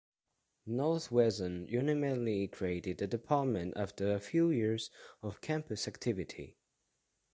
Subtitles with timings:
[0.65, 4.89] Northwestern ultimately created the department after a few years
[5.21, 6.57] of campus activity.